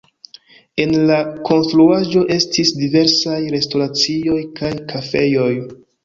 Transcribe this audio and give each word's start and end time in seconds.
En 0.83 0.93
la 1.09 1.17
konstruaĵo 1.49 2.23
estis 2.35 2.71
diversaj 2.79 3.35
restoracioj 3.57 4.39
kaj 4.61 4.71
kafejoj. 4.93 5.51